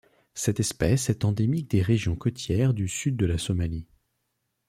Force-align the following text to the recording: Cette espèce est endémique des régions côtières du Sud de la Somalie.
Cette 0.33 0.59
espèce 0.59 1.11
est 1.11 1.25
endémique 1.25 1.69
des 1.69 1.83
régions 1.83 2.15
côtières 2.15 2.73
du 2.73 2.87
Sud 2.87 3.17
de 3.17 3.27
la 3.27 3.37
Somalie. 3.37 3.87